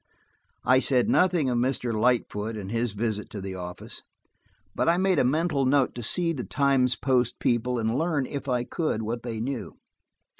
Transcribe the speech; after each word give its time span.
I 0.65 0.79
said 0.79 1.07
nothing 1.11 1.47
of 1.47 1.59
Mr. 1.59 1.93
Lightfoot, 1.93 2.57
and 2.57 2.71
his 2.71 2.93
visit 2.93 3.29
to 3.29 3.39
the 3.39 3.53
office, 3.53 4.01
but 4.73 4.89
I 4.89 4.97
made 4.97 5.19
a 5.19 5.23
mental 5.23 5.63
note 5.63 5.93
to 5.93 6.01
see 6.01 6.33
the 6.33 6.43
Times 6.43 6.95
Post 6.95 7.37
people 7.39 7.77
and 7.77 7.95
learn, 7.95 8.25
if 8.25 8.49
I 8.49 8.63
could, 8.63 9.03
what 9.03 9.21
they 9.21 9.39
knew. 9.39 9.75